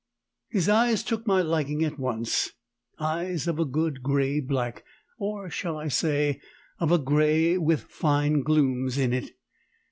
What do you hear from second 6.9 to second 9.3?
a grey with fine glooms in